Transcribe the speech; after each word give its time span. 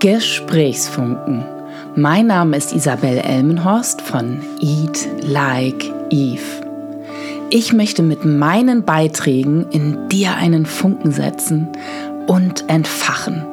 Gesprächsfunken. 0.00 1.44
Mein 1.96 2.28
Name 2.28 2.56
ist 2.56 2.72
Isabel 2.72 3.18
Elmenhorst 3.18 4.00
von 4.00 4.40
Eat 4.60 5.08
Like 5.22 5.90
Eve. 6.10 6.40
Ich 7.50 7.72
möchte 7.72 8.04
mit 8.04 8.24
meinen 8.24 8.84
Beiträgen 8.84 9.66
in 9.72 10.08
dir 10.08 10.36
einen 10.36 10.66
Funken 10.66 11.10
setzen 11.10 11.66
und 12.28 12.70
entfachen, 12.70 13.44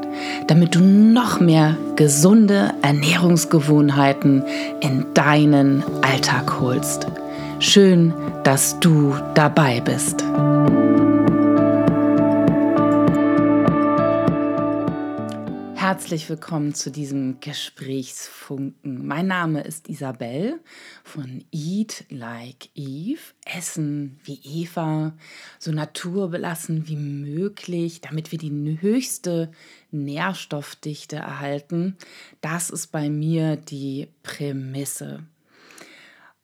damit 0.46 0.76
du 0.76 0.81
noch 0.81 1.39
mehr 1.39 1.78
gesunde 1.96 2.73
Ernährungsgewohnheiten 2.83 4.43
in 4.81 5.03
deinen 5.15 5.83
Alltag 6.03 6.59
holst. 6.59 7.07
Schön, 7.57 8.13
dass 8.43 8.79
du 8.79 9.15
dabei 9.33 9.81
bist. 9.81 10.23
Herzlich 15.88 16.27
willkommen 16.30 16.73
zu 16.73 16.90
diesem 16.90 17.40
Gesprächsfunken. 17.41 19.05
Mein 19.05 19.28
Name 19.28 19.62
ist 19.62 19.88
Isabel 19.88 20.59
von 21.04 21.46
Eat 21.52 22.05
Like 22.09 22.70
Eve, 22.73 23.22
Essen 23.46 24.20
wie 24.23 24.40
Eva, 24.44 25.16
so 25.59 25.72
naturbelassen 25.72 26.88
wie 26.88 26.95
möglich, 26.95 28.02
damit 28.02 28.32
wir 28.32 28.40
die 28.40 28.80
höchste 28.82 29.52
Nährstoffdichte 29.92 31.18
erhalten. 31.18 31.98
Das 32.42 32.72
ist 32.72 32.88
bei 32.88 33.12
mir 33.12 33.56
die 33.56 34.08
Prämisse. 34.23 35.28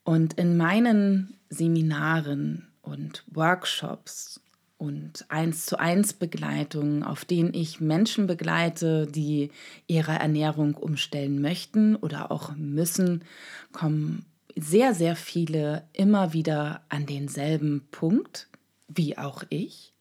Und 0.03 0.33
in 0.33 0.55
meinen 0.55 1.35
Seminaren 1.49 2.67
und 2.83 3.23
Workshops 3.25 4.40
und 4.81 5.25
eins 5.29 5.67
zu 5.67 5.79
eins 5.79 6.11
Begleitungen, 6.11 7.03
auf 7.03 7.23
denen 7.23 7.53
ich 7.53 7.79
Menschen 7.81 8.25
begleite, 8.25 9.05
die 9.05 9.51
ihre 9.85 10.13
Ernährung 10.13 10.73
umstellen 10.73 11.39
möchten 11.39 11.95
oder 11.95 12.31
auch 12.31 12.55
müssen, 12.55 13.23
kommen 13.73 14.25
sehr, 14.55 14.95
sehr 14.95 15.15
viele 15.15 15.83
immer 15.93 16.33
wieder 16.33 16.81
an 16.89 17.05
denselben 17.05 17.87
Punkt, 17.91 18.47
wie 18.87 19.19
auch 19.19 19.43
ich. 19.49 19.93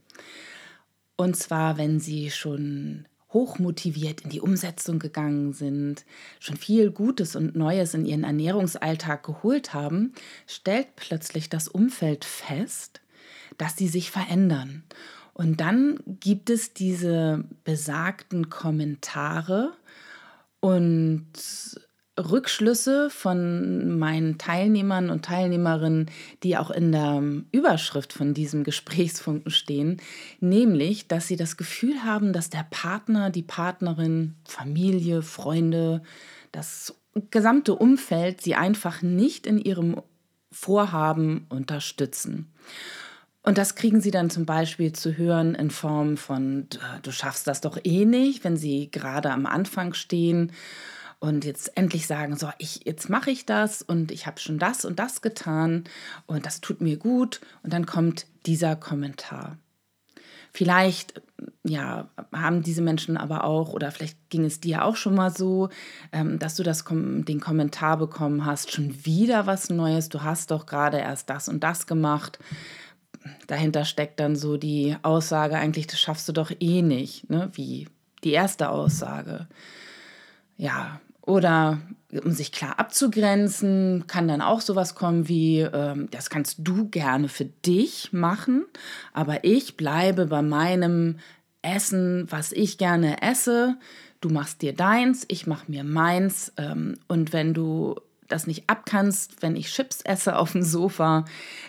Und 1.15 1.37
zwar, 1.37 1.77
wenn 1.77 2.01
sie 2.01 2.31
schon 2.31 3.07
hochmotiviert 3.35 4.23
in 4.23 4.31
die 4.31 4.41
Umsetzung 4.41 4.99
gegangen 4.99 5.53
sind, 5.53 6.07
schon 6.39 6.57
viel 6.57 6.91
Gutes 6.91 7.37
und 7.37 7.55
Neues 7.55 7.93
in 7.93 8.07
ihren 8.07 8.25
Ernährungsalltag 8.25 9.25
geholt 9.25 9.75
haben, 9.75 10.15
stellt 10.47 10.97
plötzlich 10.97 11.51
das 11.51 11.69
Umfeld 11.69 12.25
fest, 12.25 13.03
dass 13.61 13.77
sie 13.77 13.89
sich 13.89 14.11
verändern. 14.11 14.85
Und 15.35 15.61
dann 15.61 15.99
gibt 16.07 16.51
es 16.51 16.73
diese 16.73 17.45
besagten 17.65 18.51
Kommentare 18.51 19.73
und 20.61 21.25
Rückschlüsse 22.19 23.09
von 23.11 23.99
meinen 23.99 24.39
Teilnehmern 24.39 25.11
und 25.11 25.25
Teilnehmerinnen, 25.25 26.11
die 26.43 26.57
auch 26.57 26.71
in 26.71 26.93
der 26.93 27.23
Überschrift 27.53 28.13
von 28.13 28.35
diesem 28.35 28.65
Gesprächsfunken 28.65 29.51
stehen, 29.51 29.99
nämlich, 30.41 31.09
dass 31.09 31.29
sie 31.29 31.37
das 31.37 31.57
Gefühl 31.57 32.05
haben, 32.05 32.33
dass 32.33 32.51
der 32.51 32.67
Partner, 32.69 33.31
die 33.31 33.43
Partnerin, 33.43 34.35
Familie, 34.47 35.23
Freunde, 35.23 36.03
das 36.53 36.95
gesamte 37.31 37.75
Umfeld 37.75 38.41
sie 38.41 38.55
einfach 38.55 39.03
nicht 39.03 39.47
in 39.47 39.59
ihrem 39.59 40.03
Vorhaben 40.53 41.47
unterstützen. 41.49 42.53
Und 43.43 43.57
das 43.57 43.75
kriegen 43.75 44.01
sie 44.01 44.11
dann 44.11 44.29
zum 44.29 44.45
Beispiel 44.45 44.93
zu 44.93 45.17
hören 45.17 45.55
in 45.55 45.71
Form 45.71 46.17
von, 46.17 46.69
du 47.03 47.11
schaffst 47.11 47.47
das 47.47 47.63
doch 47.63 47.79
eh 47.85 48.05
nicht, 48.05 48.45
wenn 48.45 48.57
sie 48.57 48.91
gerade 48.91 49.31
am 49.31 49.47
Anfang 49.47 49.95
stehen 49.95 50.53
und 51.21 51.45
jetzt 51.45 51.77
endlich 51.77 52.07
sagen, 52.07 52.37
so, 52.37 52.51
ich, 52.59 52.85
jetzt 52.85 53.09
mache 53.09 53.31
ich 53.31 53.47
das 53.47 53.81
und 53.83 54.11
ich 54.11 54.27
habe 54.27 54.41
schon 54.41 54.59
das 54.59 54.85
und 54.85 54.99
das 54.99 55.23
getan 55.23 55.85
und 56.27 56.45
das 56.45 56.61
tut 56.61 56.81
mir 56.81 56.99
gut. 56.99 57.41
Und 57.63 57.73
dann 57.73 57.87
kommt 57.87 58.27
dieser 58.47 58.77
Kommentar. 58.77 59.57
Vielleicht 60.53 61.23
ja, 61.63 62.09
haben 62.33 62.63
diese 62.63 62.83
Menschen 62.83 63.17
aber 63.17 63.45
auch, 63.45 63.73
oder 63.73 63.91
vielleicht 63.93 64.31
ging 64.31 64.45
es 64.45 64.61
dir 64.61 64.85
auch 64.85 64.97
schon 64.97 65.15
mal 65.15 65.31
so, 65.31 65.69
ähm, 66.13 66.39
dass 66.39 66.57
du 66.57 66.63
das, 66.63 66.85
den 66.89 67.41
Kommentar 67.41 67.99
bekommen 67.99 68.45
hast, 68.45 68.73
schon 68.73 69.05
wieder 69.05 69.47
was 69.47 69.71
Neues, 69.71 70.09
du 70.09 70.23
hast 70.23 70.51
doch 70.51 70.67
gerade 70.67 70.99
erst 70.99 71.31
das 71.31 71.49
und 71.49 71.63
das 71.63 71.87
gemacht 71.87 72.39
dahinter 73.47 73.85
steckt 73.85 74.21
dann 74.21 74.37
so 74.37 74.57
die 74.57 74.97
Aussage, 75.03 75.57
eigentlich, 75.57 75.87
das 75.87 76.01
schaffst 76.01 76.29
du 76.29 76.33
doch 76.33 76.51
eh 76.61 76.83
nicht, 76.83 77.29
ne? 77.31 77.51
wie 77.55 77.89
die 78.25 78.33
erste 78.33 78.71
Aussage. 78.71 79.47
Ja, 80.57 81.01
oder 81.23 81.81
um 82.25 82.33
sich 82.33 82.53
klar 82.53 82.79
abzugrenzen, 82.79 84.05
kann 84.07 84.29
dann 84.29 84.41
auch 84.41 84.61
sowas 84.61 84.95
kommen 84.95 85.29
wie, 85.29 85.61
ähm, 85.61 86.09
das 86.11 86.29
kannst 86.29 86.57
du 86.59 86.89
gerne 86.89 87.29
für 87.29 87.45
dich 87.45 88.13
machen, 88.13 88.65
aber 89.13 89.45
ich 89.45 89.77
bleibe 89.77 90.27
bei 90.27 90.43
meinem 90.43 91.19
Essen, 91.63 92.27
was 92.31 92.53
ich 92.53 92.79
gerne 92.79 93.23
esse. 93.23 93.77
Du 94.21 94.29
machst 94.29 94.63
dir 94.63 94.75
deins, 94.75 95.25
ich 95.29 95.47
mache 95.47 95.71
mir 95.71 95.85
meins. 95.85 96.53
Ähm, 96.57 96.97
und 97.07 97.33
wenn 97.33 97.55
du 97.55 97.97
das 98.33 98.47
nicht 98.47 98.69
abkannst, 98.69 99.43
wenn 99.43 99.57
ich 99.57 99.73
Chips 99.73 100.01
esse 100.03 100.37
auf 100.37 100.53
dem 100.53 100.63
Sofa, 100.63 101.25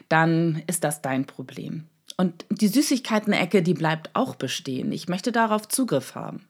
dann 0.09 0.63
ist 0.67 0.83
das 0.83 1.01
dein 1.01 1.25
Problem. 1.25 1.85
Und 2.17 2.45
die 2.49 2.67
Süßigkeiten-Ecke, 2.67 3.63
die 3.63 3.73
bleibt 3.73 4.11
auch 4.13 4.35
bestehen. 4.35 4.91
Ich 4.91 5.07
möchte 5.07 5.31
darauf 5.31 5.67
Zugriff 5.67 6.15
haben. 6.15 6.45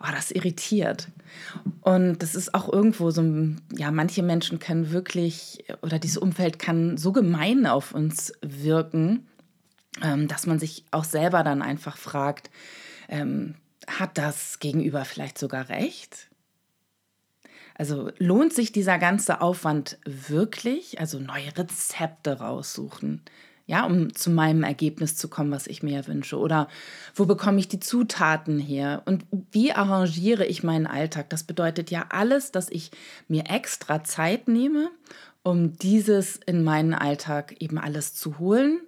Oh, 0.00 0.10
das 0.12 0.30
irritiert. 0.30 1.08
Und 1.80 2.18
das 2.22 2.34
ist 2.34 2.54
auch 2.54 2.72
irgendwo 2.72 3.10
so, 3.10 3.22
ja, 3.76 3.90
manche 3.90 4.22
Menschen 4.22 4.58
können 4.58 4.90
wirklich, 4.90 5.64
oder 5.82 5.98
dieses 5.98 6.18
Umfeld 6.18 6.58
kann 6.58 6.96
so 6.96 7.12
gemein 7.12 7.66
auf 7.66 7.92
uns 7.92 8.32
wirken, 8.42 9.26
ähm, 10.02 10.28
dass 10.28 10.46
man 10.46 10.58
sich 10.58 10.84
auch 10.90 11.04
selber 11.04 11.42
dann 11.42 11.62
einfach 11.62 11.96
fragt, 11.96 12.50
ähm, 13.08 13.54
hat 13.86 14.18
das 14.18 14.58
Gegenüber 14.58 15.04
vielleicht 15.04 15.38
sogar 15.38 15.68
recht? 15.68 16.28
Also 17.74 18.10
lohnt 18.18 18.52
sich 18.52 18.72
dieser 18.72 18.98
ganze 18.98 19.40
Aufwand 19.40 19.98
wirklich? 20.04 21.00
Also 21.00 21.18
neue 21.18 21.56
Rezepte 21.56 22.38
raussuchen, 22.38 23.22
ja, 23.66 23.84
um 23.84 24.14
zu 24.14 24.30
meinem 24.30 24.62
Ergebnis 24.62 25.16
zu 25.16 25.28
kommen, 25.28 25.50
was 25.50 25.66
ich 25.66 25.82
mir 25.82 26.06
wünsche? 26.06 26.38
Oder 26.38 26.68
wo 27.14 27.26
bekomme 27.26 27.58
ich 27.58 27.68
die 27.68 27.80
Zutaten 27.80 28.58
her? 28.58 29.02
Und 29.06 29.24
wie 29.50 29.72
arrangiere 29.72 30.46
ich 30.46 30.62
meinen 30.62 30.86
Alltag? 30.86 31.30
Das 31.30 31.42
bedeutet 31.42 31.90
ja 31.90 32.06
alles, 32.10 32.52
dass 32.52 32.68
ich 32.70 32.90
mir 33.26 33.44
extra 33.50 34.04
Zeit 34.04 34.46
nehme, 34.46 34.90
um 35.42 35.76
dieses 35.76 36.36
in 36.36 36.62
meinen 36.62 36.94
Alltag 36.94 37.56
eben 37.60 37.78
alles 37.78 38.14
zu 38.14 38.38
holen 38.38 38.80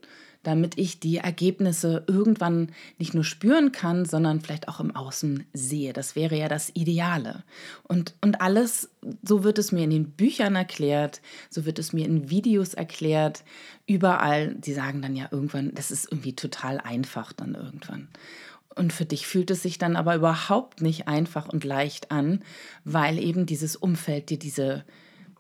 damit 0.47 0.79
ich 0.79 1.01
die 1.01 1.17
Ergebnisse 1.17 2.05
irgendwann 2.07 2.71
nicht 2.99 3.15
nur 3.15 3.25
spüren 3.25 3.73
kann, 3.73 4.05
sondern 4.05 4.41
vielleicht 4.41 4.69
auch 4.69 4.79
im 4.79 4.95
Außen 4.95 5.45
sehe. 5.53 5.93
Das 5.93 6.15
wäre 6.15 6.39
ja 6.39 6.49
das 6.49 6.71
Ideale. 6.75 7.43
Und, 7.83 8.15
und 8.21 8.41
alles, 8.41 8.91
so 9.25 9.43
wird 9.43 9.59
es 9.59 9.73
mir 9.73 9.83
in 9.83 9.91
den 9.91 10.11
Büchern 10.11 10.55
erklärt, 10.55 11.21
so 11.51 11.65
wird 11.65 11.81
es 11.81 11.93
mir 11.93 12.07
in 12.07 12.31
Videos 12.31 12.75
erklärt, 12.75 13.43
überall, 13.87 14.55
die 14.55 14.73
sagen 14.73 15.03
dann 15.03 15.17
ja 15.17 15.29
irgendwann, 15.33 15.75
das 15.75 15.91
ist 15.91 16.13
irgendwie 16.13 16.37
total 16.37 16.79
einfach 16.79 17.33
dann 17.33 17.55
irgendwann. 17.55 18.07
Und 18.77 18.93
für 18.93 19.05
dich 19.05 19.27
fühlt 19.27 19.51
es 19.51 19.63
sich 19.63 19.79
dann 19.79 19.97
aber 19.97 20.15
überhaupt 20.15 20.81
nicht 20.81 21.09
einfach 21.09 21.49
und 21.49 21.65
leicht 21.65 22.13
an, 22.13 22.45
weil 22.85 23.19
eben 23.19 23.47
dieses 23.47 23.75
Umfeld 23.75 24.31
dir 24.31 24.39
diese 24.39 24.85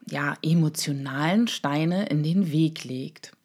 ja, 0.08 0.34
emotionalen 0.42 1.46
Steine 1.46 2.06
in 2.06 2.24
den 2.24 2.50
Weg 2.50 2.82
legt. 2.84 3.35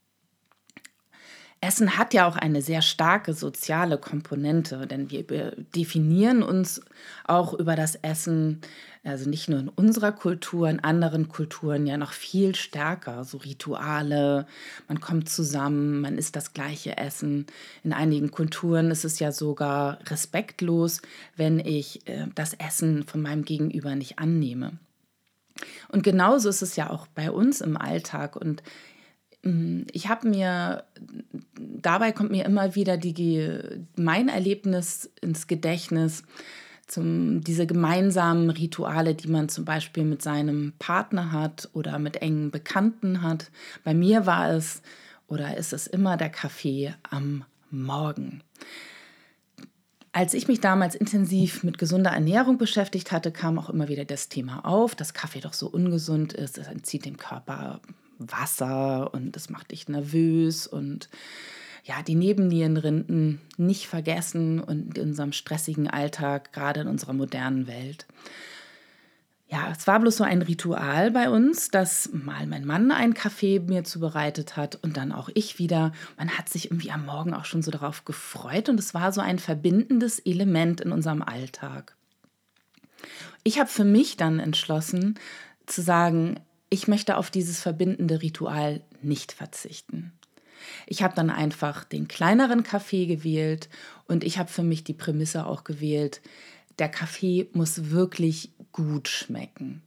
Essen 1.64 1.96
hat 1.96 2.16
ja 2.16 2.28
auch 2.28 2.38
eine 2.38 2.64
sehr 2.64 2.82
starke 2.82 3.36
soziale 3.36 4.00
Komponente, 4.00 4.88
denn 4.88 5.12
wir 5.12 5.56
definieren 5.76 6.42
uns 6.42 6.82
auch 7.24 7.54
über 7.54 7.76
das 7.76 7.94
Essen, 7.96 8.62
also 9.04 9.30
nicht 9.30 9.48
nur 9.48 9.60
in 9.60 9.70
unserer 9.70 10.12
Kultur, 10.12 10.68
in 10.70 10.80
anderen 10.80 11.30
Kulturen 11.30 11.86
ja 11.86 11.98
noch 11.98 12.14
viel 12.14 12.56
stärker. 12.56 13.24
So 13.26 13.38
Rituale, 13.38 14.48
man 14.88 15.02
kommt 15.02 15.30
zusammen, 15.30 16.02
man 16.02 16.18
isst 16.18 16.36
das 16.36 16.54
gleiche 16.54 16.98
Essen. 16.98 17.46
In 17.84 17.94
einigen 17.94 18.32
Kulturen 18.32 18.90
ist 18.90 19.06
es 19.06 19.20
ja 19.20 19.32
sogar 19.32 20.00
respektlos, 20.08 21.04
wenn 21.36 21.60
ich 21.60 22.08
äh, 22.08 22.26
das 22.34 22.56
Essen 22.56 23.04
von 23.04 23.22
meinem 23.22 23.46
Gegenüber 23.46 23.94
nicht 23.94 24.18
annehme. 24.18 24.80
Und 25.90 26.04
genauso 26.04 26.50
ist 26.50 26.62
es 26.64 26.76
ja 26.76 26.90
auch 26.90 27.06
bei 27.08 27.32
uns 27.32 27.62
im 27.62 27.78
Alltag. 27.78 28.36
Und 28.36 28.64
ich 29.44 30.08
habe 30.08 30.30
mir 30.30 30.84
dabei 31.58 32.12
kommt 32.12 32.32
mir 32.32 32.46
immer 32.46 32.76
wieder 32.76 32.98
die, 32.98 33.60
mein 33.96 34.30
Erlebnis 34.30 35.12
ins 35.22 35.48
Gedächtnis, 35.48 36.24
zum, 36.88 37.42
diese 37.42 37.66
gemeinsamen 37.66 38.50
Rituale, 38.50 39.16
die 39.16 39.30
man 39.30 39.50
zum 39.50 39.66
Beispiel 39.66 40.04
mit 40.04 40.22
seinem 40.22 40.74
Partner 40.78 41.32
hat 41.32 41.70
oder 41.74 42.00
mit 42.00 42.18
engen 42.18 42.52
Bekannten 42.52 43.22
hat. 43.22 43.50
Bei 43.84 43.94
mir 43.94 44.26
war 44.26 44.52
es 44.52 44.82
oder 45.28 45.56
ist 45.56 45.72
es 45.72 45.88
immer 45.88 46.18
der 46.18 46.30
Kaffee 46.30 46.94
am 47.10 47.46
Morgen. 47.70 48.44
Als 50.12 50.34
ich 50.34 50.50
mich 50.50 50.60
damals 50.60 50.94
intensiv 50.94 51.64
mit 51.64 51.78
gesunder 51.78 52.12
Ernährung 52.12 52.58
beschäftigt 52.58 53.14
hatte, 53.14 53.32
kam 53.32 53.58
auch 53.58 53.70
immer 53.70 53.88
wieder 53.88 54.04
das 54.04 54.28
Thema 54.28 54.66
auf, 54.66 54.94
dass 54.94 55.14
Kaffee 55.14 55.40
doch 55.40 55.54
so 55.54 55.70
ungesund 55.70 56.34
ist. 56.34 56.58
Es 56.58 56.68
entzieht 56.68 57.06
dem 57.06 57.16
Körper 57.16 57.80
Wasser 58.30 59.14
und 59.14 59.36
es 59.38 59.50
macht 59.50 59.72
dich 59.72 59.88
nervös 59.88 60.68
und 60.68 61.10
ja, 61.84 62.04
die 62.04 62.16
Nebennierenrinden 62.16 63.42
nicht 63.58 63.88
vergessen 63.88 64.60
und 64.60 64.98
in 64.98 65.10
unserem 65.10 65.34
stressigen 65.34 65.90
Alltag, 65.90 66.54
gerade 66.54 66.82
in 66.82 66.88
unserer 66.88 67.14
modernen 67.14 67.68
Welt. 67.68 68.06
Ja, 69.52 69.70
es 69.70 69.86
war 69.86 70.00
bloß 70.00 70.16
so 70.16 70.24
ein 70.24 70.42
Ritual 70.42 71.12
bei 71.12 71.30
uns, 71.30 71.70
dass 71.70 72.10
mal 72.14 72.48
mein 72.48 72.66
Mann 72.66 72.90
einen 72.90 73.14
Kaffee 73.14 73.60
mir 73.60 73.84
zubereitet 73.84 74.56
hat 74.56 74.78
und 74.82 74.96
dann 74.96 75.12
auch 75.12 75.30
ich 75.34 75.60
wieder. 75.60 75.92
Man 76.18 76.30
hat 76.30 76.48
sich 76.48 76.72
irgendwie 76.72 76.92
am 76.92 77.06
Morgen 77.06 77.34
auch 77.34 77.44
schon 77.44 77.62
so 77.62 77.70
darauf 77.70 78.06
gefreut 78.06 78.70
und 78.70 78.80
es 78.80 78.94
war 78.94 79.12
so 79.12 79.20
ein 79.20 79.40
verbindendes 79.40 80.20
Element 80.20 80.80
in 80.80 80.94
unserem 80.94 81.22
Alltag. 81.22 81.98
Ich 83.44 83.60
habe 83.60 83.70
für 83.70 83.84
mich 83.84 84.16
dann 84.16 84.40
entschlossen 84.40 85.20
zu 85.66 85.82
sagen, 85.82 86.40
ich 86.72 86.88
möchte 86.88 87.18
auf 87.18 87.30
dieses 87.30 87.62
verbindende 87.62 88.22
Ritual 88.24 88.82
nicht 89.04 89.34
verzichten. 89.34 90.14
Ich 90.88 91.04
habe 91.04 91.14
dann 91.16 91.30
einfach 91.30 91.84
den 91.84 92.08
kleineren 92.08 92.64
Kaffee 92.64 93.06
gewählt 93.06 93.70
und 94.08 94.24
ich 94.24 94.40
habe 94.40 94.50
für 94.50 94.64
mich 94.64 94.84
die 94.84 94.94
Prämisse 94.94 95.46
auch 95.46 95.64
gewählt, 95.64 96.22
der 96.80 96.90
Kaffee 96.90 97.50
muss 97.54 97.92
wirklich 97.92 98.52
gut 98.72 99.10
schmecken. 99.10 99.84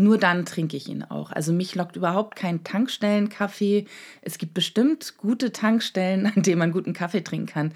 Nur 0.00 0.16
dann 0.16 0.46
trinke 0.46 0.78
ich 0.78 0.88
ihn 0.88 1.02
auch. 1.02 1.30
Also 1.30 1.52
mich 1.52 1.74
lockt 1.74 1.94
überhaupt 1.94 2.34
kein 2.34 2.64
Tankstellenkaffee. 2.64 3.84
Es 4.22 4.38
gibt 4.38 4.54
bestimmt 4.54 5.18
gute 5.18 5.52
Tankstellen, 5.52 6.24
an 6.34 6.42
denen 6.42 6.58
man 6.58 6.72
guten 6.72 6.94
Kaffee 6.94 7.22
trinken 7.22 7.46
kann. 7.46 7.74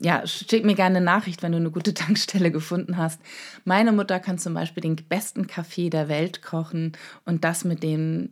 Ja, 0.00 0.24
schick 0.26 0.64
mir 0.64 0.76
gerne 0.76 0.98
eine 0.98 1.04
Nachricht, 1.04 1.42
wenn 1.42 1.50
du 1.50 1.58
eine 1.58 1.72
gute 1.72 1.92
Tankstelle 1.94 2.52
gefunden 2.52 2.98
hast. 2.98 3.20
Meine 3.64 3.90
Mutter 3.90 4.20
kann 4.20 4.38
zum 4.38 4.54
Beispiel 4.54 4.80
den 4.80 4.94
besten 4.94 5.48
Kaffee 5.48 5.90
der 5.90 6.08
Welt 6.08 6.40
kochen 6.40 6.92
und 7.24 7.42
das 7.42 7.64
mit 7.64 7.82
den 7.82 8.30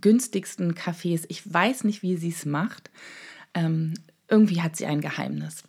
günstigsten 0.00 0.76
Kaffees. 0.76 1.24
Ich 1.28 1.52
weiß 1.52 1.82
nicht, 1.82 2.02
wie 2.02 2.16
sie 2.16 2.28
es 2.28 2.46
macht. 2.46 2.92
Ähm, 3.52 3.94
irgendwie 4.28 4.62
hat 4.62 4.76
sie 4.76 4.86
ein 4.86 5.00
Geheimnis. 5.00 5.64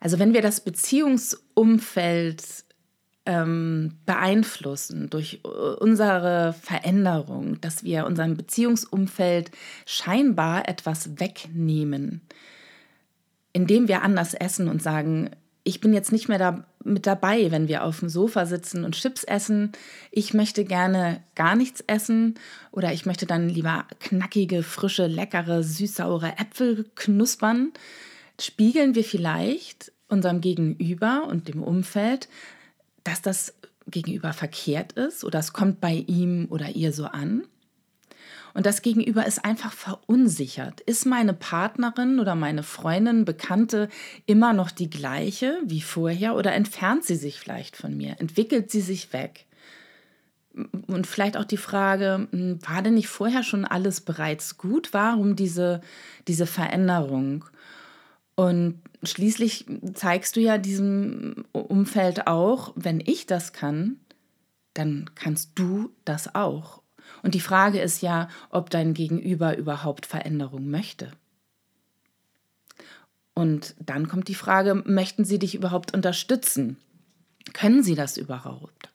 Also 0.00 0.18
wenn 0.18 0.32
wir 0.32 0.40
das 0.40 0.62
Beziehungsumfeld 0.62 2.63
ähm, 3.26 3.92
beeinflussen 4.06 5.08
durch 5.10 5.40
äh, 5.44 5.48
unsere 5.48 6.54
Veränderung, 6.60 7.60
dass 7.60 7.84
wir 7.84 8.06
unserem 8.06 8.36
Beziehungsumfeld 8.36 9.50
scheinbar 9.86 10.68
etwas 10.68 11.18
wegnehmen, 11.18 12.20
indem 13.52 13.88
wir 13.88 14.02
anders 14.02 14.34
essen 14.34 14.68
und 14.68 14.82
sagen, 14.82 15.30
ich 15.66 15.80
bin 15.80 15.94
jetzt 15.94 16.12
nicht 16.12 16.28
mehr 16.28 16.38
da 16.38 16.64
mit 16.84 17.06
dabei, 17.06 17.50
wenn 17.50 17.68
wir 17.68 17.84
auf 17.84 18.00
dem 18.00 18.10
Sofa 18.10 18.44
sitzen 18.44 18.84
und 18.84 18.94
Chips 18.94 19.24
essen. 19.24 19.72
Ich 20.10 20.34
möchte 20.34 20.66
gerne 20.66 21.22
gar 21.34 21.56
nichts 21.56 21.82
essen 21.86 22.34
oder 22.70 22.92
ich 22.92 23.06
möchte 23.06 23.24
dann 23.24 23.48
lieber 23.48 23.86
knackige, 24.00 24.62
frische, 24.62 25.06
leckere, 25.06 25.62
süß-saure 25.62 26.34
Äpfel 26.38 26.84
knuspern. 26.94 27.72
Spiegeln 28.38 28.94
wir 28.94 29.04
vielleicht 29.04 29.92
unserem 30.08 30.42
Gegenüber 30.42 31.26
und 31.26 31.48
dem 31.48 31.62
Umfeld, 31.62 32.28
dass 33.04 33.22
das 33.22 33.54
Gegenüber 33.86 34.32
verkehrt 34.32 34.92
ist 34.92 35.24
oder 35.24 35.38
es 35.38 35.52
kommt 35.52 35.80
bei 35.80 36.04
ihm 36.06 36.46
oder 36.50 36.70
ihr 36.70 36.92
so 36.92 37.06
an. 37.06 37.44
Und 38.54 38.66
das 38.66 38.82
Gegenüber 38.82 39.26
ist 39.26 39.44
einfach 39.44 39.72
verunsichert. 39.72 40.80
Ist 40.82 41.06
meine 41.06 41.34
Partnerin 41.34 42.20
oder 42.20 42.36
meine 42.36 42.62
Freundin, 42.62 43.24
Bekannte 43.24 43.88
immer 44.26 44.52
noch 44.52 44.70
die 44.70 44.88
gleiche 44.88 45.58
wie 45.64 45.82
vorher 45.82 46.36
oder 46.36 46.52
entfernt 46.52 47.04
sie 47.04 47.16
sich 47.16 47.40
vielleicht 47.40 47.76
von 47.76 47.96
mir? 47.96 48.20
Entwickelt 48.20 48.70
sie 48.70 48.80
sich 48.80 49.12
weg? 49.12 49.46
Und 50.86 51.08
vielleicht 51.08 51.36
auch 51.36 51.44
die 51.44 51.56
Frage, 51.56 52.28
hm, 52.30 52.60
war 52.64 52.80
denn 52.80 52.94
nicht 52.94 53.08
vorher 53.08 53.42
schon 53.42 53.64
alles 53.64 54.00
bereits 54.00 54.56
gut? 54.56 54.92
Warum 54.92 55.34
diese, 55.34 55.80
diese 56.28 56.46
Veränderung? 56.46 57.44
Und 58.36 58.80
schließlich 59.02 59.66
zeigst 59.94 60.36
du 60.36 60.40
ja 60.40 60.58
diesem 60.58 61.44
Umfeld 61.52 62.26
auch, 62.26 62.72
wenn 62.74 63.00
ich 63.00 63.26
das 63.26 63.52
kann, 63.52 64.00
dann 64.74 65.10
kannst 65.14 65.50
du 65.54 65.90
das 66.04 66.34
auch. 66.34 66.82
Und 67.22 67.34
die 67.34 67.40
Frage 67.40 67.80
ist 67.80 68.02
ja, 68.02 68.28
ob 68.50 68.70
dein 68.70 68.94
Gegenüber 68.94 69.56
überhaupt 69.56 70.06
Veränderung 70.06 70.68
möchte. 70.68 71.12
Und 73.34 73.74
dann 73.78 74.08
kommt 74.08 74.28
die 74.28 74.34
Frage, 74.34 74.74
möchten 74.74 75.24
sie 75.24 75.38
dich 75.38 75.54
überhaupt 75.54 75.92
unterstützen? 75.92 76.76
Können 77.52 77.82
sie 77.82 77.94
das 77.94 78.16
überhaupt? 78.16 78.90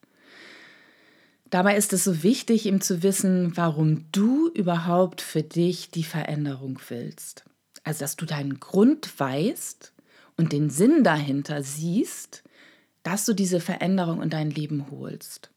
Dabei 1.50 1.76
ist 1.76 1.94
es 1.94 2.04
so 2.04 2.24
wichtig, 2.24 2.66
ihm 2.66 2.80
zu 2.80 3.04
wissen, 3.04 3.58
warum 3.58 4.06
du 4.12 4.50
überhaupt 4.50 5.22
für 5.22 5.44
dich 5.44 5.90
die 5.90 6.04
Veränderung 6.04 6.80
willst. 6.90 7.44
Also, 7.84 8.02
dass 8.02 8.16
du 8.16 8.26
deinen 8.26 8.60
Grund 8.60 9.20
weißt 9.20 9.94
und 10.38 10.52
den 10.52 10.70
Sinn 10.70 11.04
dahinter 11.04 11.64
siehst, 11.64 12.44
dass 13.04 13.26
du 13.26 13.34
diese 13.34 13.60
Veränderung 13.60 14.22
in 14.22 14.30
dein 14.30 14.52
Leben 14.52 14.92
holst. 14.92 15.52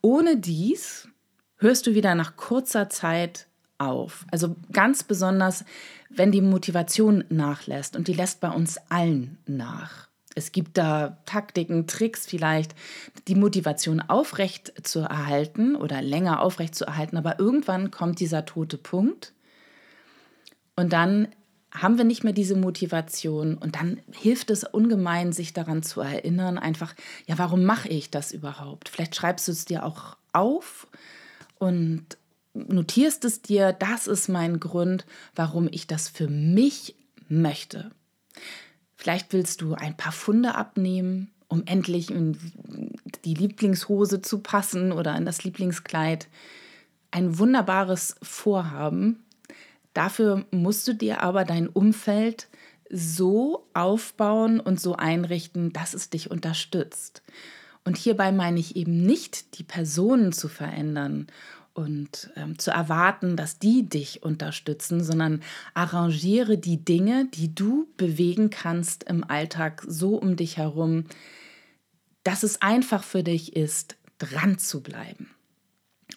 Ohne 0.00 0.36
dies 0.36 1.08
hörst 1.56 1.86
du 1.86 1.94
wieder 1.94 2.14
nach 2.14 2.36
kurzer 2.36 2.88
Zeit 2.90 3.46
auf. 3.78 4.26
Also 4.30 4.56
ganz 4.72 5.02
besonders, 5.02 5.64
wenn 6.10 6.32
die 6.32 6.40
Motivation 6.40 7.24
nachlässt 7.28 7.96
und 7.96 8.08
die 8.08 8.12
lässt 8.12 8.40
bei 8.40 8.50
uns 8.50 8.78
allen 8.88 9.38
nach. 9.46 10.08
Es 10.34 10.52
gibt 10.52 10.76
da 10.76 11.18
Taktiken, 11.26 11.86
Tricks 11.86 12.26
vielleicht, 12.26 12.74
die 13.28 13.36
Motivation 13.36 14.00
aufrecht 14.00 14.72
zu 14.86 15.00
erhalten 15.00 15.76
oder 15.76 16.02
länger 16.02 16.40
aufrecht 16.40 16.74
zu 16.74 16.84
erhalten, 16.84 17.16
aber 17.16 17.38
irgendwann 17.38 17.90
kommt 17.90 18.18
dieser 18.20 18.44
tote 18.44 18.76
Punkt 18.76 19.32
und 20.76 20.92
dann 20.92 21.28
haben 21.72 21.98
wir 21.98 22.04
nicht 22.04 22.22
mehr 22.22 22.32
diese 22.32 22.56
Motivation 22.56 23.56
und 23.56 23.74
dann 23.74 24.00
hilft 24.12 24.50
es 24.50 24.62
ungemein, 24.62 25.32
sich 25.32 25.52
daran 25.52 25.82
zu 25.82 26.00
erinnern, 26.00 26.56
einfach, 26.56 26.94
ja, 27.26 27.36
warum 27.36 27.64
mache 27.64 27.88
ich 27.88 28.10
das 28.10 28.30
überhaupt? 28.30 28.88
Vielleicht 28.88 29.16
schreibst 29.16 29.48
du 29.48 29.52
es 29.52 29.64
dir 29.64 29.84
auch 29.84 30.16
auf 30.32 30.86
und 31.58 32.16
notierst 32.54 33.24
es 33.24 33.42
dir, 33.42 33.72
das 33.72 34.06
ist 34.06 34.28
mein 34.28 34.60
Grund, 34.60 35.04
warum 35.34 35.68
ich 35.70 35.88
das 35.88 36.08
für 36.08 36.28
mich 36.28 36.94
möchte. 37.28 37.90
Vielleicht 38.94 39.32
willst 39.32 39.60
du 39.60 39.74
ein 39.74 39.96
paar 39.96 40.12
Funde 40.12 40.54
abnehmen, 40.54 41.32
um 41.48 41.64
endlich 41.66 42.10
in 42.10 42.38
die 43.24 43.34
Lieblingshose 43.34 44.22
zu 44.22 44.38
passen 44.38 44.92
oder 44.92 45.16
in 45.16 45.24
das 45.24 45.42
Lieblingskleid. 45.42 46.28
Ein 47.10 47.38
wunderbares 47.38 48.16
Vorhaben, 48.22 49.23
Dafür 49.94 50.44
musst 50.50 50.86
du 50.86 50.92
dir 50.92 51.22
aber 51.22 51.44
dein 51.44 51.68
Umfeld 51.68 52.48
so 52.90 53.66
aufbauen 53.72 54.60
und 54.60 54.80
so 54.80 54.94
einrichten, 54.96 55.72
dass 55.72 55.94
es 55.94 56.10
dich 56.10 56.30
unterstützt. 56.30 57.22
Und 57.84 57.96
hierbei 57.96 58.32
meine 58.32 58.60
ich 58.60 58.76
eben 58.76 59.02
nicht, 59.04 59.58
die 59.58 59.64
Personen 59.64 60.32
zu 60.32 60.48
verändern 60.48 61.26
und 61.74 62.30
ähm, 62.36 62.58
zu 62.58 62.70
erwarten, 62.70 63.36
dass 63.36 63.58
die 63.58 63.88
dich 63.88 64.22
unterstützen, 64.22 65.02
sondern 65.02 65.42
arrangiere 65.74 66.56
die 66.56 66.84
Dinge, 66.84 67.26
die 67.34 67.54
du 67.54 67.88
bewegen 67.96 68.50
kannst 68.50 69.04
im 69.04 69.24
Alltag 69.24 69.84
so 69.86 70.16
um 70.16 70.36
dich 70.36 70.56
herum, 70.56 71.04
dass 72.22 72.42
es 72.42 72.62
einfach 72.62 73.02
für 73.02 73.22
dich 73.22 73.54
ist, 73.56 73.96
dran 74.18 74.58
zu 74.58 74.82
bleiben 74.82 75.30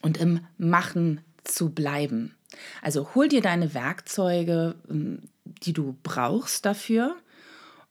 und 0.02 0.18
im 0.18 0.42
Machen 0.58 1.22
zu 1.44 1.72
bleiben. 1.72 2.37
Also 2.82 3.14
hol 3.16 3.28
dir 3.28 3.42
deine 3.42 3.74
Werkzeuge, 3.74 4.76
ähm, 4.90 5.24
die 5.64 5.74
du 5.74 5.96
brauchst 6.04 6.66
dafür 6.66 7.16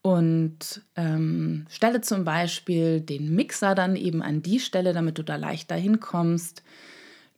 und 0.02 0.82
ähm, 0.94 1.66
stelle 1.68 2.00
zum 2.00 2.24
Beispiel 2.24 3.00
den 3.00 3.34
Mixer 3.34 3.74
dann 3.74 3.96
eben 3.96 4.22
an 4.22 4.42
die 4.42 4.60
Stelle, 4.60 4.92
damit 4.92 5.18
du 5.18 5.24
da 5.24 5.36
leichter 5.36 5.74
hinkommst. 5.74 6.62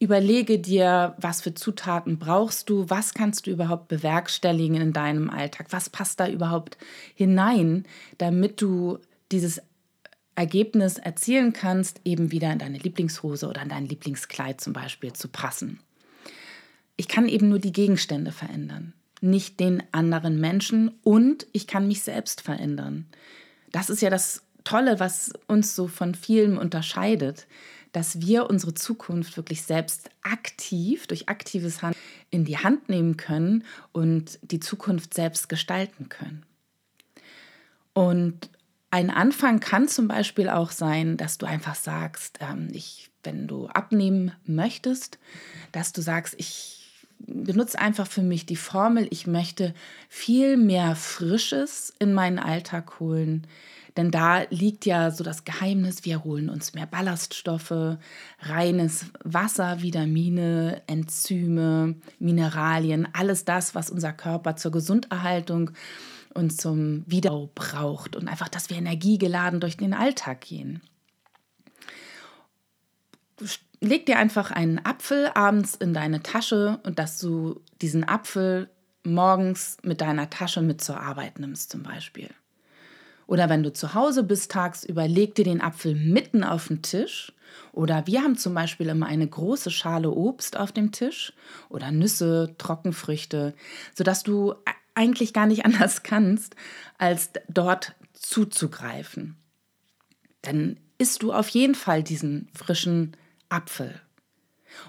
Überlege 0.00 0.58
dir, 0.58 1.16
was 1.18 1.40
für 1.40 1.54
Zutaten 1.54 2.18
brauchst 2.18 2.70
du, 2.70 2.88
was 2.88 3.14
kannst 3.14 3.46
du 3.46 3.50
überhaupt 3.50 3.88
bewerkstelligen 3.88 4.76
in 4.76 4.92
deinem 4.92 5.28
Alltag, 5.28 5.68
was 5.70 5.90
passt 5.90 6.20
da 6.20 6.28
überhaupt 6.28 6.78
hinein, 7.14 7.84
damit 8.18 8.60
du 8.60 8.98
dieses 9.32 9.60
Ergebnis 10.36 10.98
erzielen 10.98 11.52
kannst, 11.52 12.00
eben 12.04 12.30
wieder 12.30 12.52
in 12.52 12.60
deine 12.60 12.78
Lieblingshose 12.78 13.48
oder 13.48 13.62
in 13.62 13.70
dein 13.70 13.86
Lieblingskleid 13.86 14.60
zum 14.60 14.72
Beispiel 14.72 15.12
zu 15.12 15.26
passen. 15.28 15.80
Ich 16.98 17.06
kann 17.08 17.28
eben 17.28 17.48
nur 17.48 17.60
die 17.60 17.72
Gegenstände 17.72 18.32
verändern, 18.32 18.92
nicht 19.20 19.60
den 19.60 19.84
anderen 19.92 20.40
Menschen 20.40 20.90
und 21.04 21.46
ich 21.52 21.68
kann 21.68 21.86
mich 21.86 22.02
selbst 22.02 22.40
verändern. 22.40 23.06
Das 23.70 23.88
ist 23.88 24.02
ja 24.02 24.10
das 24.10 24.42
Tolle, 24.64 24.98
was 24.98 25.32
uns 25.46 25.76
so 25.76 25.86
von 25.86 26.16
vielen 26.16 26.58
unterscheidet, 26.58 27.46
dass 27.92 28.20
wir 28.20 28.50
unsere 28.50 28.74
Zukunft 28.74 29.36
wirklich 29.36 29.62
selbst 29.62 30.10
aktiv, 30.22 31.06
durch 31.06 31.28
aktives 31.28 31.82
Handeln 31.82 32.02
in 32.30 32.44
die 32.44 32.58
Hand 32.58 32.88
nehmen 32.88 33.16
können 33.16 33.64
und 33.92 34.40
die 34.42 34.60
Zukunft 34.60 35.14
selbst 35.14 35.48
gestalten 35.48 36.08
können. 36.08 36.44
Und 37.92 38.50
ein 38.90 39.10
Anfang 39.10 39.60
kann 39.60 39.86
zum 39.86 40.08
Beispiel 40.08 40.48
auch 40.48 40.72
sein, 40.72 41.16
dass 41.16 41.38
du 41.38 41.46
einfach 41.46 41.76
sagst, 41.76 42.38
ähm, 42.40 42.68
ich, 42.72 43.10
wenn 43.22 43.46
du 43.46 43.68
abnehmen 43.68 44.32
möchtest, 44.46 45.18
dass 45.72 45.92
du 45.92 46.00
sagst, 46.00 46.34
ich 46.38 46.77
benutze 47.18 47.78
einfach 47.78 48.06
für 48.06 48.22
mich 48.22 48.46
die 48.46 48.56
Formel, 48.56 49.06
ich 49.10 49.26
möchte 49.26 49.74
viel 50.08 50.56
mehr 50.56 50.96
Frisches 50.96 51.92
in 51.98 52.14
meinen 52.14 52.38
Alltag 52.38 53.00
holen. 53.00 53.46
Denn 53.96 54.12
da 54.12 54.42
liegt 54.50 54.86
ja 54.86 55.10
so 55.10 55.24
das 55.24 55.44
Geheimnis, 55.44 56.04
wir 56.04 56.22
holen 56.22 56.50
uns 56.50 56.72
mehr 56.72 56.86
Ballaststoffe, 56.86 57.98
reines 58.38 59.06
Wasser, 59.24 59.82
Vitamine, 59.82 60.82
Enzyme, 60.86 61.96
Mineralien, 62.20 63.08
alles 63.12 63.44
das, 63.44 63.74
was 63.74 63.90
unser 63.90 64.12
Körper 64.12 64.54
zur 64.54 64.70
Gesunderhaltung 64.70 65.72
und 66.32 66.60
zum 66.60 67.02
Wiederaufbau 67.06 67.50
braucht 67.54 68.14
und 68.14 68.28
einfach, 68.28 68.48
dass 68.48 68.70
wir 68.70 68.76
energiegeladen 68.76 69.58
durch 69.58 69.76
den 69.76 69.94
Alltag 69.94 70.42
gehen. 70.42 70.80
Leg 73.80 74.06
dir 74.06 74.18
einfach 74.18 74.50
einen 74.50 74.84
Apfel 74.84 75.30
abends 75.34 75.74
in 75.74 75.94
deine 75.94 76.22
Tasche 76.22 76.80
und 76.82 76.98
dass 76.98 77.18
du 77.18 77.60
diesen 77.80 78.08
Apfel 78.08 78.68
morgens 79.04 79.76
mit 79.82 80.00
deiner 80.00 80.30
Tasche 80.30 80.62
mit 80.62 80.80
zur 80.80 81.00
Arbeit 81.00 81.38
nimmst 81.38 81.70
zum 81.70 81.82
Beispiel. 81.82 82.28
Oder 83.28 83.50
wenn 83.50 83.62
du 83.62 83.72
zu 83.72 83.92
Hause 83.94 84.22
bist 84.22 84.50
tagsüber, 84.50 85.06
leg 85.06 85.34
dir 85.34 85.44
den 85.44 85.60
Apfel 85.60 85.94
mitten 85.94 86.42
auf 86.42 86.68
den 86.68 86.80
Tisch. 86.80 87.32
Oder 87.72 88.06
wir 88.06 88.22
haben 88.22 88.36
zum 88.36 88.54
Beispiel 88.54 88.88
immer 88.88 89.06
eine 89.06 89.28
große 89.28 89.70
Schale 89.70 90.10
Obst 90.10 90.56
auf 90.56 90.72
dem 90.72 90.92
Tisch 90.92 91.34
oder 91.68 91.90
Nüsse, 91.90 92.54
Trockenfrüchte, 92.56 93.54
sodass 93.94 94.22
du 94.22 94.54
eigentlich 94.94 95.34
gar 95.34 95.46
nicht 95.46 95.64
anders 95.66 96.02
kannst, 96.02 96.56
als 96.96 97.30
dort 97.48 97.94
zuzugreifen. 98.14 99.36
Dann 100.42 100.80
isst 100.96 101.22
du 101.22 101.32
auf 101.32 101.48
jeden 101.50 101.74
Fall 101.74 102.02
diesen 102.02 102.48
frischen 102.54 103.14
Apfel. 103.48 104.00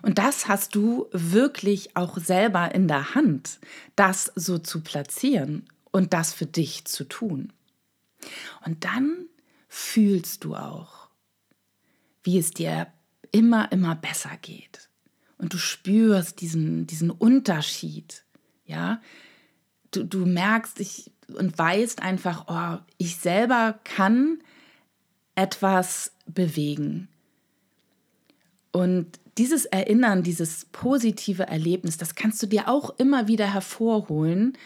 Und 0.01 0.17
das 0.17 0.47
hast 0.47 0.75
du 0.75 1.07
wirklich 1.11 1.95
auch 1.95 2.17
selber 2.17 2.73
in 2.73 2.87
der 2.87 3.15
Hand, 3.15 3.59
das 3.95 4.31
so 4.35 4.57
zu 4.57 4.81
platzieren 4.81 5.65
und 5.91 6.13
das 6.13 6.33
für 6.33 6.45
dich 6.45 6.85
zu 6.85 7.05
tun. 7.05 7.53
Und 8.65 8.83
dann 8.85 9.25
fühlst 9.67 10.43
du 10.43 10.55
auch, 10.55 11.09
wie 12.23 12.37
es 12.37 12.51
dir 12.51 12.87
immer, 13.31 13.71
immer 13.71 13.95
besser 13.95 14.37
geht. 14.41 14.89
Und 15.37 15.53
du 15.53 15.57
spürst 15.57 16.41
diesen, 16.41 16.85
diesen 16.85 17.11
Unterschied. 17.11 18.23
Ja, 18.65 19.01
du, 19.91 20.03
du 20.03 20.25
merkst 20.25 20.79
ich, 20.79 21.11
und 21.27 21.57
weißt 21.57 22.01
einfach, 22.01 22.45
oh, 22.47 22.83
ich 22.97 23.17
selber 23.17 23.79
kann 23.83 24.41
etwas 25.35 26.11
bewegen. 26.25 27.07
Und 28.71 29.19
dieses 29.37 29.65
Erinnern, 29.65 30.23
dieses 30.23 30.65
positive 30.71 31.43
Erlebnis, 31.43 31.97
das 31.97 32.15
kannst 32.15 32.41
du 32.43 32.47
dir 32.47 32.67
auch 32.67 32.97
immer 32.99 33.27
wieder 33.27 33.51
hervorholen. 33.51 34.57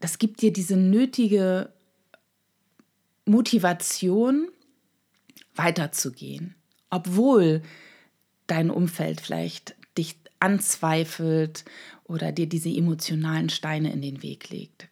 Das 0.00 0.18
gibt 0.18 0.42
dir 0.42 0.52
diese 0.52 0.76
nötige 0.76 1.72
Motivation, 3.24 4.48
weiterzugehen, 5.54 6.54
obwohl 6.90 7.62
dein 8.46 8.70
Umfeld 8.70 9.20
vielleicht 9.20 9.74
dich 9.96 10.16
anzweifelt 10.40 11.64
oder 12.04 12.32
dir 12.32 12.48
diese 12.48 12.70
emotionalen 12.70 13.48
Steine 13.48 13.92
in 13.92 14.02
den 14.02 14.22
Weg 14.22 14.50
legt. 14.50 14.88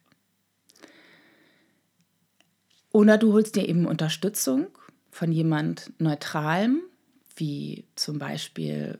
Oder 2.91 3.17
du 3.17 3.33
holst 3.33 3.55
dir 3.55 3.67
eben 3.67 3.85
Unterstützung 3.85 4.67
von 5.11 5.31
jemand 5.31 5.91
Neutralem, 5.99 6.81
wie 7.37 7.85
zum 7.95 8.19
Beispiel 8.19 8.99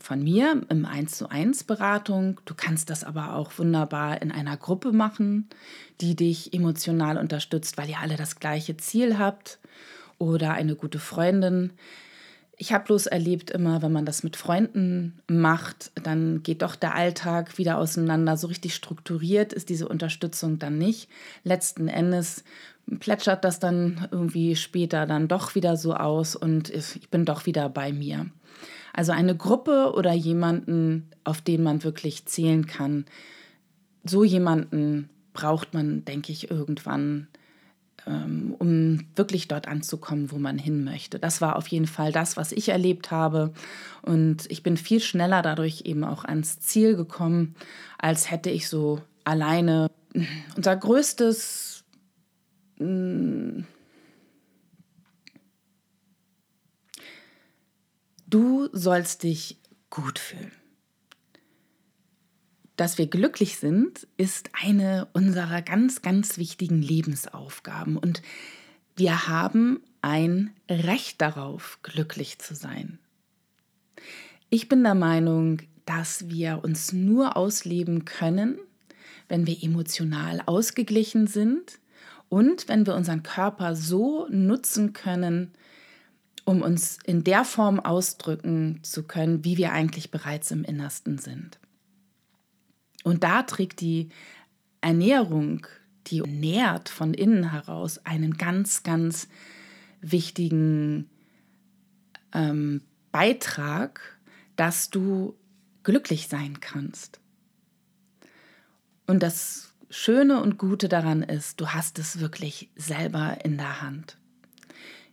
von 0.00 0.22
mir 0.22 0.62
im 0.68 0.84
1 0.84 1.16
zu 1.16 1.28
1 1.28 1.64
Beratung. 1.64 2.40
Du 2.44 2.54
kannst 2.54 2.90
das 2.90 3.04
aber 3.04 3.34
auch 3.34 3.52
wunderbar 3.58 4.22
in 4.22 4.32
einer 4.32 4.56
Gruppe 4.56 4.92
machen, 4.92 5.48
die 6.00 6.16
dich 6.16 6.54
emotional 6.54 7.18
unterstützt, 7.18 7.76
weil 7.76 7.90
ihr 7.90 7.98
alle 8.00 8.16
das 8.16 8.36
gleiche 8.36 8.76
Ziel 8.76 9.18
habt. 9.18 9.58
Oder 10.18 10.52
eine 10.52 10.76
gute 10.76 11.00
Freundin. 11.00 11.72
Ich 12.56 12.72
habe 12.72 12.84
bloß 12.84 13.06
erlebt, 13.06 13.50
immer 13.50 13.82
wenn 13.82 13.90
man 13.92 14.06
das 14.06 14.22
mit 14.22 14.36
Freunden 14.36 15.20
macht, 15.26 15.90
dann 16.02 16.44
geht 16.44 16.62
doch 16.62 16.76
der 16.76 16.94
Alltag 16.94 17.58
wieder 17.58 17.78
auseinander. 17.78 18.36
So 18.36 18.46
richtig 18.46 18.76
strukturiert 18.76 19.52
ist 19.52 19.68
diese 19.68 19.88
Unterstützung 19.88 20.60
dann 20.60 20.78
nicht. 20.78 21.08
Letzten 21.42 21.88
Endes 21.88 22.44
plätschert 23.00 23.44
das 23.44 23.58
dann 23.58 24.08
irgendwie 24.10 24.56
später 24.56 25.06
dann 25.06 25.28
doch 25.28 25.54
wieder 25.54 25.76
so 25.76 25.94
aus 25.94 26.36
und 26.36 26.70
ich 26.70 27.08
bin 27.10 27.24
doch 27.24 27.46
wieder 27.46 27.68
bei 27.68 27.92
mir. 27.92 28.26
Also 28.92 29.12
eine 29.12 29.36
Gruppe 29.36 29.92
oder 29.94 30.12
jemanden, 30.12 31.10
auf 31.24 31.40
den 31.40 31.62
man 31.62 31.82
wirklich 31.82 32.26
zählen 32.26 32.66
kann, 32.66 33.06
so 34.04 34.22
jemanden 34.22 35.10
braucht 35.32 35.74
man, 35.74 36.04
denke 36.04 36.30
ich, 36.30 36.50
irgendwann, 36.50 37.26
ähm, 38.06 38.54
um 38.58 39.06
wirklich 39.16 39.48
dort 39.48 39.66
anzukommen, 39.66 40.30
wo 40.30 40.38
man 40.38 40.58
hin 40.58 40.84
möchte. 40.84 41.18
Das 41.18 41.40
war 41.40 41.56
auf 41.56 41.66
jeden 41.68 41.86
Fall 41.86 42.12
das, 42.12 42.36
was 42.36 42.52
ich 42.52 42.68
erlebt 42.68 43.10
habe. 43.10 43.52
Und 44.02 44.48
ich 44.50 44.62
bin 44.62 44.76
viel 44.76 45.00
schneller 45.00 45.42
dadurch 45.42 45.82
eben 45.86 46.04
auch 46.04 46.24
ans 46.24 46.60
Ziel 46.60 46.94
gekommen, 46.94 47.56
als 47.98 48.30
hätte 48.30 48.50
ich 48.50 48.68
so 48.68 49.00
alleine 49.24 49.90
unser 50.56 50.76
größtes 50.76 51.83
Du 58.26 58.68
sollst 58.72 59.22
dich 59.22 59.58
gut 59.90 60.18
fühlen. 60.18 60.52
Dass 62.76 62.98
wir 62.98 63.06
glücklich 63.06 63.58
sind, 63.58 64.08
ist 64.16 64.50
eine 64.60 65.06
unserer 65.12 65.62
ganz, 65.62 66.02
ganz 66.02 66.38
wichtigen 66.38 66.82
Lebensaufgaben. 66.82 67.96
Und 67.96 68.22
wir 68.96 69.28
haben 69.28 69.80
ein 70.02 70.50
Recht 70.68 71.20
darauf, 71.20 71.78
glücklich 71.82 72.40
zu 72.40 72.56
sein. 72.56 72.98
Ich 74.50 74.68
bin 74.68 74.82
der 74.82 74.96
Meinung, 74.96 75.62
dass 75.86 76.28
wir 76.28 76.64
uns 76.64 76.92
nur 76.92 77.36
ausleben 77.36 78.04
können, 78.04 78.58
wenn 79.28 79.46
wir 79.46 79.62
emotional 79.62 80.42
ausgeglichen 80.44 81.28
sind 81.28 81.78
und 82.34 82.66
wenn 82.66 82.84
wir 82.84 82.96
unseren 82.96 83.22
Körper 83.22 83.76
so 83.76 84.26
nutzen 84.28 84.92
können, 84.92 85.52
um 86.44 86.62
uns 86.62 86.98
in 87.04 87.22
der 87.22 87.44
Form 87.44 87.78
ausdrücken 87.78 88.80
zu 88.82 89.04
können, 89.04 89.44
wie 89.44 89.56
wir 89.56 89.70
eigentlich 89.70 90.10
bereits 90.10 90.50
im 90.50 90.64
Innersten 90.64 91.18
sind. 91.18 91.60
Und 93.04 93.22
da 93.22 93.44
trägt 93.44 93.80
die 93.80 94.08
Ernährung, 94.80 95.64
die 96.08 96.22
nährt 96.22 96.88
von 96.88 97.14
innen 97.14 97.52
heraus, 97.52 98.04
einen 98.04 98.36
ganz, 98.36 98.82
ganz 98.82 99.28
wichtigen 100.00 101.08
ähm, 102.32 102.82
Beitrag, 103.12 104.18
dass 104.56 104.90
du 104.90 105.38
glücklich 105.84 106.26
sein 106.26 106.58
kannst. 106.58 107.20
Und 109.06 109.22
das 109.22 109.73
Schöne 109.96 110.42
und 110.42 110.58
Gute 110.58 110.88
daran 110.88 111.22
ist, 111.22 111.60
du 111.60 111.68
hast 111.68 112.00
es 112.00 112.18
wirklich 112.18 112.68
selber 112.74 113.38
in 113.44 113.56
der 113.56 113.80
Hand. 113.80 114.18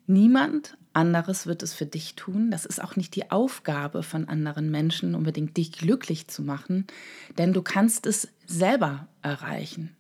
Niemand 0.08 0.76
anderes 0.92 1.46
wird 1.46 1.62
es 1.62 1.76
für 1.76 1.86
dich 1.86 2.16
tun. 2.16 2.50
Das 2.50 2.66
ist 2.66 2.84
auch 2.84 2.96
nicht 2.96 3.16
die 3.16 3.30
Aufgabe 3.30 4.02
von 4.02 4.28
anderen 4.28 4.72
Menschen, 4.72 5.14
unbedingt 5.14 5.56
dich 5.56 5.74
glücklich 5.74 6.30
zu 6.30 6.42
machen, 6.42 6.88
denn 7.38 7.54
du 7.54 7.62
kannst 7.62 8.08
es 8.08 8.30
selber 8.48 9.08
erreichen. 9.22 9.96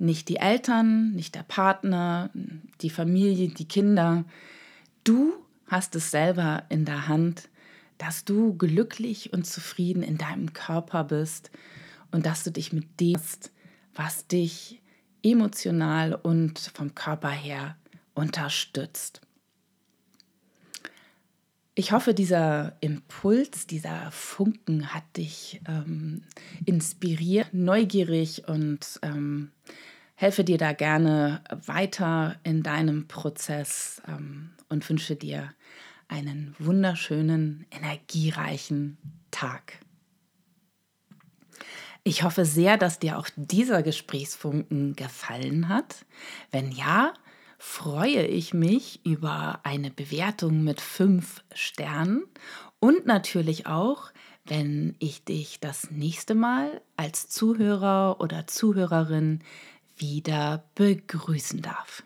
Nicht 0.00 0.28
die 0.28 0.38
Eltern, 0.38 1.12
nicht 1.12 1.36
der 1.36 1.44
Partner, 1.44 2.30
die 2.80 2.90
Familie, 2.90 3.50
die 3.50 3.68
Kinder. 3.68 4.24
Du 5.04 5.32
hast 5.68 5.94
es 5.94 6.10
selber 6.10 6.64
in 6.70 6.84
der 6.84 7.06
Hand, 7.06 7.48
dass 7.98 8.24
du 8.24 8.52
glücklich 8.54 9.32
und 9.32 9.46
zufrieden 9.46 10.02
in 10.02 10.18
deinem 10.18 10.54
Körper 10.54 11.04
bist 11.04 11.52
und 12.10 12.26
dass 12.26 12.42
du 12.42 12.50
dich 12.50 12.72
mit 12.72 12.98
dem, 12.98 13.20
was 13.98 14.28
dich 14.28 14.80
emotional 15.24 16.14
und 16.14 16.58
vom 16.72 16.94
Körper 16.94 17.30
her 17.30 17.76
unterstützt. 18.14 19.20
Ich 21.74 21.92
hoffe, 21.92 22.14
dieser 22.14 22.76
Impuls, 22.80 23.66
dieser 23.66 24.10
Funken 24.12 24.94
hat 24.94 25.04
dich 25.16 25.60
ähm, 25.68 26.22
inspiriert, 26.64 27.52
neugierig 27.52 28.48
und 28.48 29.00
ähm, 29.02 29.50
helfe 30.14 30.44
dir 30.44 30.58
da 30.58 30.72
gerne 30.72 31.42
weiter 31.66 32.36
in 32.44 32.62
deinem 32.62 33.08
Prozess 33.08 34.00
ähm, 34.08 34.50
und 34.68 34.88
wünsche 34.88 35.16
dir 35.16 35.52
einen 36.06 36.54
wunderschönen, 36.58 37.66
energiereichen 37.70 38.96
Tag. 39.30 39.80
Ich 42.08 42.22
hoffe 42.22 42.46
sehr, 42.46 42.78
dass 42.78 42.98
dir 42.98 43.18
auch 43.18 43.28
dieser 43.36 43.82
Gesprächsfunken 43.82 44.96
gefallen 44.96 45.68
hat. 45.68 46.06
Wenn 46.50 46.72
ja, 46.72 47.12
freue 47.58 48.26
ich 48.26 48.54
mich 48.54 49.04
über 49.04 49.60
eine 49.62 49.90
Bewertung 49.90 50.64
mit 50.64 50.80
fünf 50.80 51.44
Sternen 51.52 52.24
und 52.80 53.04
natürlich 53.04 53.66
auch, 53.66 54.10
wenn 54.46 54.96
ich 55.00 55.26
dich 55.26 55.60
das 55.60 55.90
nächste 55.90 56.34
Mal 56.34 56.80
als 56.96 57.28
Zuhörer 57.28 58.22
oder 58.22 58.46
Zuhörerin 58.46 59.40
wieder 59.98 60.64
begrüßen 60.76 61.60
darf. 61.60 62.04